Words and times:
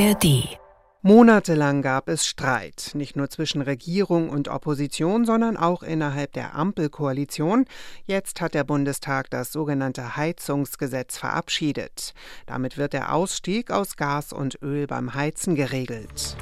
ARD 0.00 0.58
Monatelang 1.02 1.82
gab 1.82 2.08
es 2.08 2.26
Streit, 2.26 2.92
nicht 2.94 3.16
nur 3.16 3.28
zwischen 3.28 3.60
Regierung 3.60 4.30
und 4.30 4.48
Opposition, 4.48 5.26
sondern 5.26 5.58
auch 5.58 5.82
innerhalb 5.82 6.32
der 6.32 6.54
Ampelkoalition. 6.54 7.66
Jetzt 8.06 8.40
hat 8.40 8.54
der 8.54 8.64
Bundestag 8.64 9.28
das 9.28 9.52
sogenannte 9.52 10.16
Heizungsgesetz 10.16 11.18
verabschiedet. 11.18 12.14
Damit 12.46 12.78
wird 12.78 12.94
der 12.94 13.12
Ausstieg 13.12 13.70
aus 13.70 13.96
Gas 13.96 14.32
und 14.32 14.62
Öl 14.62 14.86
beim 14.86 15.12
Heizen 15.12 15.54
geregelt. 15.54 16.34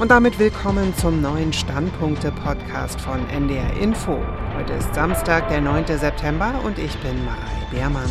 Und 0.00 0.12
damit 0.12 0.38
willkommen 0.38 0.94
zum 0.94 1.20
neuen 1.20 1.52
Standpunkte-Podcast 1.52 3.00
von 3.00 3.28
NDR 3.30 3.76
Info. 3.78 4.16
Heute 4.56 4.74
ist 4.74 4.94
Samstag, 4.94 5.48
der 5.48 5.60
9. 5.60 5.86
September 5.98 6.60
und 6.64 6.78
ich 6.78 6.96
bin 6.98 7.24
Marei 7.24 7.66
Beermann. 7.72 8.08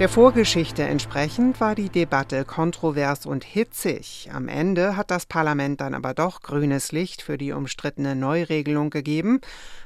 Der 0.00 0.08
Vorgeschichte 0.08 0.82
entsprechend 0.82 1.60
war 1.60 1.76
die 1.76 1.90
Debatte 1.90 2.44
kontrovers 2.44 3.24
und 3.24 3.44
hitzig. 3.44 4.30
Am 4.34 4.48
Ende 4.48 4.96
hat 4.96 5.12
das 5.12 5.26
Parlament 5.26 5.80
dann 5.80 5.94
aber 5.94 6.12
doch 6.12 6.40
grünes 6.40 6.90
Licht 6.90 7.22
für 7.22 7.38
die 7.38 7.52
umstrittene 7.52 8.16
Neuregelung 8.16 8.90
gegeben. 8.90 9.40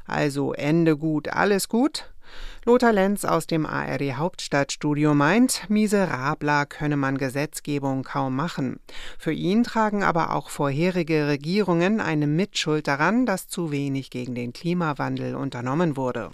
Also 0.06 0.54
Ende 0.54 0.96
gut, 0.96 1.28
alles 1.28 1.68
gut. 1.68 2.13
Lothar 2.66 2.94
Lenz 2.94 3.26
aus 3.26 3.46
dem 3.46 3.66
ARD 3.66 4.16
Hauptstadtstudio 4.16 5.12
meint, 5.12 5.68
miserabler 5.68 6.64
könne 6.64 6.96
man 6.96 7.18
Gesetzgebung 7.18 8.04
kaum 8.04 8.34
machen. 8.34 8.80
Für 9.18 9.32
ihn 9.32 9.64
tragen 9.64 10.02
aber 10.02 10.34
auch 10.34 10.48
vorherige 10.48 11.28
Regierungen 11.28 12.00
eine 12.00 12.26
Mitschuld 12.26 12.88
daran, 12.88 13.26
dass 13.26 13.48
zu 13.48 13.70
wenig 13.70 14.08
gegen 14.08 14.34
den 14.34 14.54
Klimawandel 14.54 15.34
unternommen 15.34 15.98
wurde. 15.98 16.30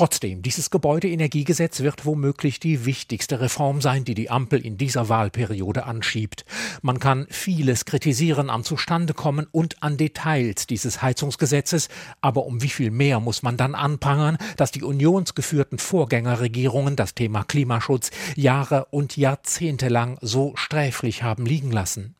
Trotzdem, 0.00 0.40
dieses 0.40 0.70
Gebäudeenergiegesetz 0.70 1.80
wird 1.80 2.06
womöglich 2.06 2.58
die 2.58 2.86
wichtigste 2.86 3.42
Reform 3.42 3.82
sein, 3.82 4.02
die 4.02 4.14
die 4.14 4.30
Ampel 4.30 4.64
in 4.64 4.78
dieser 4.78 5.10
Wahlperiode 5.10 5.84
anschiebt. 5.84 6.46
Man 6.80 6.98
kann 6.98 7.26
vieles 7.28 7.84
kritisieren 7.84 8.48
am 8.48 8.64
Zustandekommen 8.64 9.46
und 9.52 9.82
an 9.82 9.98
Details 9.98 10.66
dieses 10.66 11.02
Heizungsgesetzes, 11.02 11.90
aber 12.22 12.46
um 12.46 12.62
wie 12.62 12.70
viel 12.70 12.90
mehr 12.90 13.20
muss 13.20 13.42
man 13.42 13.58
dann 13.58 13.74
anprangern, 13.74 14.38
dass 14.56 14.70
die 14.70 14.84
unionsgeführten 14.84 15.78
Vorgängerregierungen 15.78 16.96
das 16.96 17.14
Thema 17.14 17.44
Klimaschutz 17.44 18.10
Jahre 18.36 18.86
und 18.86 19.18
Jahrzehnte 19.18 19.88
lang 19.88 20.16
so 20.22 20.56
sträflich 20.56 21.24
haben 21.24 21.44
liegen 21.44 21.72
lassen. 21.72 22.14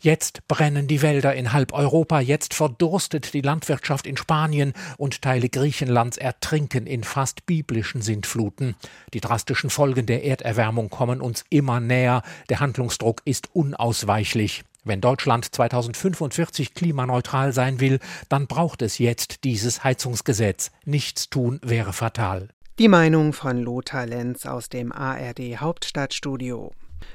Jetzt 0.00 0.46
brennen 0.48 0.86
die 0.86 1.02
Wälder 1.02 1.34
in 1.34 1.52
halb 1.52 1.72
Europa, 1.72 2.20
jetzt 2.20 2.54
verdurstet 2.54 3.34
die 3.34 3.40
Landwirtschaft 3.40 4.06
in 4.06 4.16
Spanien 4.16 4.72
und 4.96 5.22
Teile 5.22 5.48
Griechenlands 5.48 6.16
ertrinken 6.16 6.86
in 6.86 7.04
fast 7.04 7.46
biblischen 7.46 8.02
Sintfluten. 8.02 8.76
Die 9.12 9.20
drastischen 9.20 9.70
Folgen 9.70 10.06
der 10.06 10.24
Erderwärmung 10.24 10.90
kommen 10.90 11.20
uns 11.20 11.44
immer 11.50 11.80
näher, 11.80 12.22
der 12.48 12.60
Handlungsdruck 12.60 13.22
ist 13.24 13.54
unausweichlich. 13.54 14.64
Wenn 14.84 15.00
Deutschland 15.00 15.54
2045 15.54 16.74
klimaneutral 16.74 17.52
sein 17.52 17.80
will, 17.80 17.98
dann 18.28 18.46
braucht 18.46 18.80
es 18.80 18.98
jetzt 18.98 19.44
dieses 19.44 19.84
Heizungsgesetz. 19.84 20.70
Nichts 20.86 21.28
tun 21.28 21.60
wäre 21.62 21.92
fatal. 21.92 22.48
Die 22.78 22.88
Meinung 22.88 23.34
von 23.34 23.58
Lothar 23.58 24.06
Lenz 24.06 24.46
aus 24.46 24.70
dem 24.70 24.90
ARD 24.90 25.60
Hauptstadtstudio. 25.60 26.72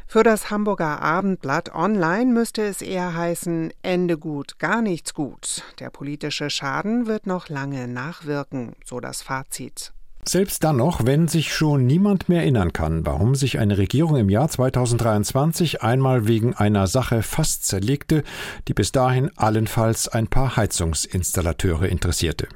Für 0.07 0.23
das 0.23 0.51
Hamburger 0.51 1.01
Abendblatt 1.01 1.73
Online 1.73 2.31
müsste 2.31 2.61
es 2.63 2.81
eher 2.81 3.15
heißen 3.15 3.73
Ende 3.81 4.17
gut, 4.17 4.59
gar 4.59 4.81
nichts 4.81 5.13
gut. 5.13 5.63
Der 5.79 5.89
politische 5.89 6.49
Schaden 6.49 7.07
wird 7.07 7.27
noch 7.27 7.49
lange 7.49 7.87
nachwirken, 7.87 8.75
so 8.85 8.99
das 8.99 9.21
Fazit. 9.21 9.93
Selbst 10.27 10.63
dann 10.63 10.77
noch, 10.77 11.05
wenn 11.05 11.27
sich 11.27 11.53
schon 11.53 11.85
niemand 11.85 12.29
mehr 12.29 12.41
erinnern 12.41 12.73
kann, 12.73 13.05
warum 13.05 13.35
sich 13.35 13.59
eine 13.59 13.77
Regierung 13.77 14.15
im 14.15 14.29
Jahr 14.29 14.49
2023 14.49 15.83
einmal 15.83 16.27
wegen 16.27 16.55
einer 16.55 16.87
Sache 16.87 17.21
fast 17.21 17.67
zerlegte, 17.67 18.23
die 18.67 18.73
bis 18.73 18.91
dahin 18.91 19.29
allenfalls 19.37 20.07
ein 20.07 20.27
paar 20.27 20.55
Heizungsinstallateure 20.55 21.87
interessierte. 21.87 22.47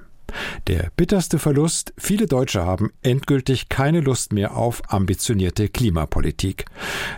Der 0.68 0.92
bitterste 0.96 1.40
Verlust, 1.40 1.94
viele 1.98 2.26
Deutsche 2.26 2.66
haben 2.66 2.92
endgültig 3.02 3.70
keine 3.70 4.02
Lust 4.02 4.34
mehr 4.34 4.56
auf 4.56 4.82
ambitionierte 4.88 5.70
Klimapolitik. 5.70 6.66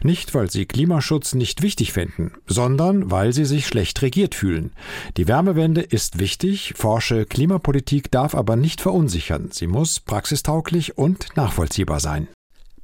Nicht, 0.04 0.34
weil 0.34 0.50
sie 0.50 0.66
Klimaschutz 0.66 1.34
nicht 1.34 1.62
wichtig 1.62 1.94
fänden, 1.94 2.34
sondern 2.48 3.12
weil 3.12 3.34
sie 3.34 3.46
sich 3.46 3.68
schlecht 3.68 4.02
regiert 4.02 4.36
fühlen. 4.36 4.74
Die 5.18 5.28
Wärmewende 5.28 5.82
ist 5.82 6.20
wichtig, 6.20 6.74
forsche 6.76 7.26
Klimapolitik 7.26 8.12
darf 8.12 8.36
aber 8.36 8.56
nicht 8.56 8.82
verunsichern. 8.82 9.50
Sie 9.52 9.68
muss 9.68 10.00
praxistauglich 10.00 10.98
und 10.98 11.36
nachvollziehbar 11.36 12.00
sein. 12.00 12.28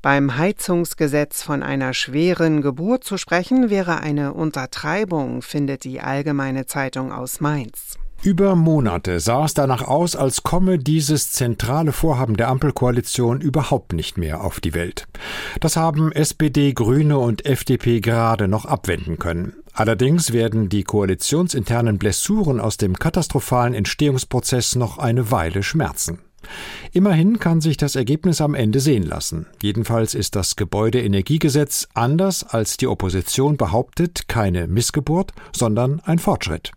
Beim 0.02 0.38
Heizungsgesetz 0.38 1.42
von 1.42 1.64
einer 1.64 1.94
schweren 1.94 2.62
Geburt 2.62 3.04
zu 3.04 3.18
sprechen, 3.18 3.70
wäre 3.70 4.00
eine 4.00 4.34
Untertreibung, 4.34 5.42
findet 5.42 5.84
die 5.84 6.00
Allgemeine 6.00 6.66
Zeitung 6.66 7.12
aus 7.12 7.42
Mainz. 7.42 7.98
Über 8.24 8.56
Monate 8.56 9.20
sah 9.20 9.46
es 9.46 9.54
danach 9.54 9.84
aus, 9.84 10.16
als 10.16 10.44
komme 10.44 10.80
dieses 10.80 11.32
zentrale 11.32 11.92
Vorhaben 11.92 12.36
der 12.36 12.50
Ampelkoalition 12.50 13.42
überhaupt 13.42 13.94
nicht 13.94 14.18
mehr 14.18 14.44
auf 14.44 14.60
die 14.60 14.74
Welt. 14.74 15.08
Das 15.60 15.78
haben 15.78 16.12
SPD, 16.12 16.74
Grüne 16.74 17.20
und 17.20 17.46
FDP 17.46 18.02
gerade 18.02 18.48
noch 18.48 18.66
abwenden 18.66 19.20
können. 19.20 19.54
Allerdings 19.74 20.34
werden 20.34 20.70
die 20.70 20.84
koalitionsinternen 20.84 22.00
Blessuren 22.00 22.60
aus 22.60 22.78
dem 22.78 22.98
katastrophalen 22.98 23.76
Entstehungsprozess 23.76 24.76
noch 24.76 24.98
eine 24.98 25.30
Weile 25.30 25.62
schmerzen. 25.62 26.20
Immerhin 26.92 27.40
kann 27.40 27.62
sich 27.62 27.78
das 27.78 27.96
Ergebnis 27.96 28.42
am 28.42 28.56
Ende 28.56 28.80
sehen 28.80 29.04
lassen. 29.04 29.48
Jedenfalls 29.62 30.16
ist 30.16 30.36
das 30.36 30.56
Gebäudeenergiegesetz 30.56 31.88
anders 31.94 32.44
als 32.44 32.78
die 32.78 32.88
Opposition 32.88 33.58
behauptet 33.58 34.28
keine 34.28 34.68
Missgeburt, 34.68 35.34
sondern 35.56 36.00
ein 36.02 36.20
Fortschritt. 36.20 36.72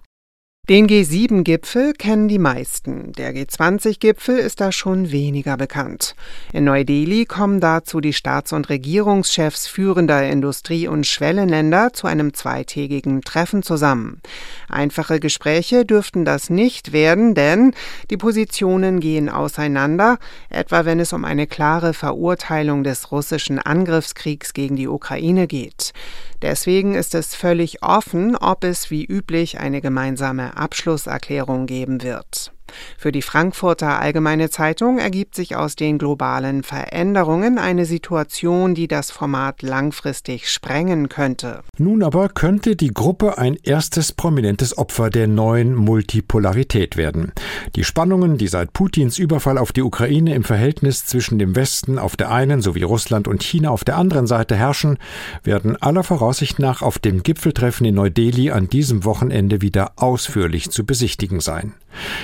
Den 0.68 0.86
G7-Gipfel 0.86 1.94
kennen 1.94 2.28
die 2.28 2.38
meisten. 2.38 3.10
Der 3.14 3.34
G20-Gipfel 3.34 4.38
ist 4.38 4.60
da 4.60 4.70
schon 4.70 5.10
weniger 5.10 5.56
bekannt. 5.56 6.14
In 6.52 6.62
Neu-Delhi 6.62 7.24
kommen 7.24 7.58
dazu 7.58 8.00
die 8.00 8.12
Staats- 8.12 8.52
und 8.52 8.68
Regierungschefs 8.68 9.66
führender 9.66 10.22
Industrie- 10.28 10.86
und 10.86 11.08
Schwellenländer 11.08 11.92
zu 11.92 12.06
einem 12.06 12.34
zweitägigen 12.34 13.22
Treffen 13.22 13.64
zusammen. 13.64 14.20
Einfache 14.68 15.18
Gespräche 15.18 15.84
dürften 15.84 16.24
das 16.24 16.50
nicht 16.50 16.92
werden, 16.92 17.34
denn 17.34 17.74
die 18.10 18.16
Positionen 18.16 19.00
gehen 19.00 19.28
auseinander, 19.28 20.18
etwa 20.50 20.84
wenn 20.84 21.00
es 21.00 21.12
um 21.12 21.24
eine 21.24 21.48
klare 21.48 21.94
Verurteilung 21.94 22.84
des 22.84 23.10
russischen 23.10 23.58
Angriffskriegs 23.58 24.52
gegen 24.52 24.76
die 24.76 24.86
Ukraine 24.86 25.48
geht. 25.48 25.94
Deswegen 26.42 26.94
ist 26.94 27.14
es 27.14 27.34
völlig 27.34 27.82
offen, 27.82 28.36
ob 28.36 28.64
es 28.64 28.90
wie 28.90 29.04
üblich 29.04 29.60
eine 29.60 29.80
gemeinsame 29.80 30.56
Abschlusserklärung 30.56 31.66
geben 31.66 32.02
wird. 32.02 32.52
Für 32.98 33.12
die 33.12 33.22
Frankfurter 33.22 34.00
Allgemeine 34.00 34.50
Zeitung 34.50 34.98
ergibt 34.98 35.34
sich 35.34 35.56
aus 35.56 35.76
den 35.76 35.98
globalen 35.98 36.62
Veränderungen 36.62 37.58
eine 37.58 37.84
Situation, 37.84 38.74
die 38.74 38.88
das 38.88 39.10
Format 39.10 39.62
langfristig 39.62 40.50
sprengen 40.50 41.08
könnte. 41.08 41.62
Nun 41.78 42.02
aber 42.02 42.28
könnte 42.28 42.76
die 42.76 42.92
Gruppe 42.92 43.38
ein 43.38 43.56
erstes 43.62 44.12
prominentes 44.12 44.76
Opfer 44.76 45.10
der 45.10 45.26
neuen 45.26 45.74
Multipolarität 45.74 46.96
werden. 46.96 47.32
Die 47.76 47.84
Spannungen, 47.84 48.38
die 48.38 48.48
seit 48.48 48.72
Putins 48.72 49.18
Überfall 49.18 49.58
auf 49.58 49.72
die 49.72 49.82
Ukraine 49.82 50.34
im 50.34 50.44
Verhältnis 50.44 51.06
zwischen 51.06 51.38
dem 51.38 51.56
Westen 51.56 51.98
auf 51.98 52.16
der 52.16 52.30
einen 52.30 52.62
sowie 52.62 52.82
Russland 52.82 53.28
und 53.28 53.42
China 53.42 53.70
auf 53.70 53.84
der 53.84 53.96
anderen 53.96 54.26
Seite 54.26 54.56
herrschen, 54.56 54.98
werden 55.42 55.76
aller 55.80 56.02
Voraussicht 56.02 56.58
nach 56.58 56.82
auf 56.82 56.98
dem 56.98 57.22
Gipfeltreffen 57.22 57.86
in 57.86 57.94
Neu-Delhi 57.94 58.50
an 58.50 58.68
diesem 58.68 59.04
Wochenende 59.04 59.60
wieder 59.60 59.92
ausführlich 59.96 60.70
zu 60.70 60.84
besichtigen 60.84 61.40
sein. 61.40 61.74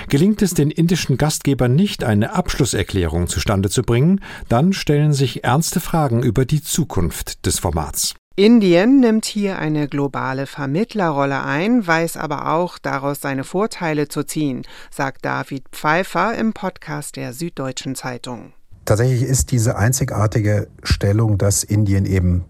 Gelingt 0.09 0.36
es 0.43 0.55
den 0.55 0.71
indischen 0.71 1.17
Gastgebern 1.19 1.75
nicht, 1.75 2.05
eine 2.05 2.35
Abschlusserklärung 2.35 3.29
zustande 3.29 3.71
zu 3.71 3.83
bringen, 3.83 4.21
dann 4.49 4.73
stellen 4.73 5.13
sich 5.13 5.45
ernste 5.45 5.81
Fragen 5.81 6.23
über 6.23 6.45
die 6.45 6.63
Zukunft 6.63 7.47
des 7.47 7.59
Formats. 7.59 8.15
Indien 8.39 9.01
nimmt 9.01 9.25
hier 9.25 9.59
eine 9.59 9.89
globale 9.89 10.47
Vermittlerrolle 10.47 11.43
ein, 11.43 11.87
weiß 11.87 12.19
aber 12.19 12.53
auch 12.53 12.77
daraus 12.79 13.23
seine 13.23 13.45
Vorteile 13.45 14.09
zu 14.09 14.25
ziehen, 14.25 14.63
sagt 14.91 15.25
David 15.25 15.65
Pfeiffer 15.73 16.35
im 16.37 16.53
Podcast 16.53 17.17
der 17.17 17.33
Süddeutschen 17.33 17.95
Zeitung. 17.95 18.53
Tatsächlich 18.85 19.23
ist 19.23 19.53
diese 19.53 19.77
einzigartige 19.77 20.69
Stellung, 20.83 21.39
dass 21.39 21.65
Indien 21.65 22.05
eben 22.05 22.45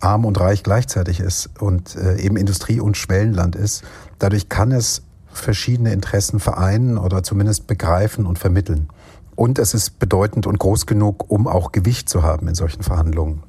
arm 0.00 0.24
und 0.24 0.40
reich 0.40 0.64
gleichzeitig 0.64 1.20
ist 1.20 1.50
und 1.60 1.94
äh, 1.94 2.20
eben 2.20 2.36
Industrie- 2.36 2.80
und 2.80 2.96
Schwellenland 2.96 3.54
ist. 3.54 3.84
Dadurch 4.18 4.48
kann 4.48 4.72
es 4.72 5.02
verschiedene 5.40 5.92
Interessen 5.92 6.40
vereinen 6.40 6.98
oder 6.98 7.22
zumindest 7.22 7.66
begreifen 7.66 8.26
und 8.26 8.38
vermitteln. 8.38 8.88
Und 9.34 9.58
es 9.58 9.72
ist 9.72 9.98
bedeutend 9.98 10.46
und 10.46 10.58
groß 10.58 10.86
genug, 10.86 11.30
um 11.30 11.46
auch 11.46 11.72
Gewicht 11.72 12.08
zu 12.08 12.22
haben 12.22 12.48
in 12.48 12.54
solchen 12.54 12.82
Verhandlungen. 12.82 13.42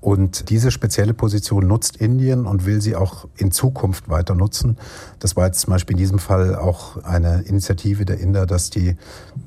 Und 0.00 0.50
diese 0.50 0.72
spezielle 0.72 1.14
Position 1.14 1.66
nutzt 1.68 1.96
Indien 1.96 2.46
und 2.46 2.66
will 2.66 2.80
sie 2.80 2.96
auch 2.96 3.28
in 3.36 3.52
Zukunft 3.52 4.08
weiter 4.08 4.34
nutzen. 4.34 4.76
Das 5.20 5.36
war 5.36 5.46
jetzt 5.46 5.60
zum 5.60 5.72
Beispiel 5.72 5.94
in 5.94 5.98
diesem 5.98 6.18
Fall 6.18 6.56
auch 6.56 7.02
eine 7.04 7.42
Initiative 7.42 8.04
der 8.04 8.18
Inder, 8.18 8.46
dass 8.46 8.70
die 8.70 8.96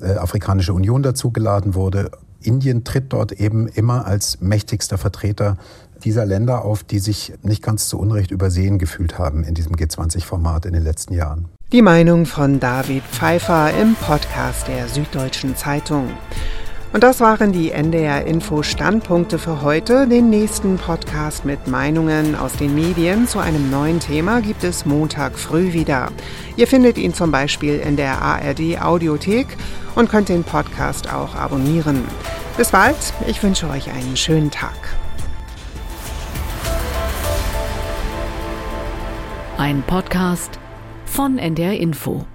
äh, 0.00 0.14
Afrikanische 0.14 0.72
Union 0.72 1.02
dazu 1.02 1.30
geladen 1.30 1.74
wurde. 1.74 2.10
Indien 2.46 2.84
tritt 2.84 3.12
dort 3.12 3.32
eben 3.32 3.66
immer 3.68 4.06
als 4.06 4.40
mächtigster 4.40 4.98
Vertreter 4.98 5.56
dieser 6.04 6.26
Länder 6.26 6.64
auf, 6.64 6.84
die 6.84 6.98
sich 6.98 7.32
nicht 7.42 7.62
ganz 7.62 7.88
zu 7.88 7.98
Unrecht 7.98 8.30
übersehen 8.30 8.78
gefühlt 8.78 9.18
haben 9.18 9.44
in 9.44 9.54
diesem 9.54 9.74
G20-Format 9.74 10.66
in 10.66 10.72
den 10.72 10.82
letzten 10.82 11.14
Jahren. 11.14 11.48
Die 11.72 11.82
Meinung 11.82 12.26
von 12.26 12.60
David 12.60 13.02
Pfeiffer 13.02 13.70
im 13.80 13.94
Podcast 13.94 14.68
der 14.68 14.88
Süddeutschen 14.88 15.56
Zeitung. 15.56 16.10
Und 16.92 17.02
das 17.02 17.20
waren 17.20 17.52
die 17.52 17.72
NDR 17.72 18.26
Info 18.26 18.62
Standpunkte 18.62 19.38
für 19.38 19.60
heute. 19.62 20.06
Den 20.06 20.30
nächsten 20.30 20.76
Podcast 20.76 21.44
mit 21.44 21.66
Meinungen 21.66 22.34
aus 22.34 22.54
den 22.54 22.74
Medien 22.74 23.26
zu 23.26 23.38
einem 23.38 23.70
neuen 23.70 24.00
Thema 24.00 24.40
gibt 24.40 24.64
es 24.64 24.86
Montag 24.86 25.38
früh 25.38 25.72
wieder. 25.72 26.10
Ihr 26.56 26.66
findet 26.66 26.96
ihn 26.96 27.12
zum 27.12 27.30
Beispiel 27.30 27.78
in 27.80 27.96
der 27.96 28.22
ARD 28.22 28.80
Audiothek 28.80 29.46
und 29.94 30.08
könnt 30.08 30.28
den 30.28 30.44
Podcast 30.44 31.12
auch 31.12 31.34
abonnieren. 31.34 32.04
Bis 32.56 32.70
bald, 32.70 32.96
ich 33.26 33.42
wünsche 33.42 33.68
euch 33.68 33.90
einen 33.90 34.16
schönen 34.16 34.50
Tag. 34.50 34.96
Ein 39.58 39.82
Podcast 39.82 40.58
von 41.04 41.38
NDR 41.38 41.78
Info. 41.78 42.26